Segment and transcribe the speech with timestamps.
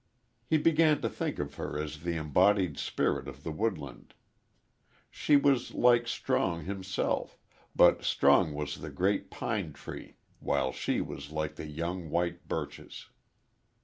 [0.47, 4.15] He began to think of her as the embodied spirit of the woodland.
[5.11, 7.37] She was like Strong himself,
[7.75, 13.09] but Strong was the great pine tree while she was like the young, white birches.